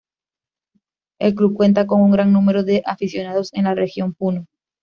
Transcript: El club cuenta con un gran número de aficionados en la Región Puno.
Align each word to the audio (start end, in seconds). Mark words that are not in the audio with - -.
El 1.19 1.35
club 1.35 1.55
cuenta 1.55 1.85
con 1.85 2.01
un 2.01 2.09
gran 2.09 2.33
número 2.33 2.63
de 2.63 2.81
aficionados 2.87 3.49
en 3.53 3.65
la 3.65 3.75
Región 3.75 4.15
Puno. 4.15 4.47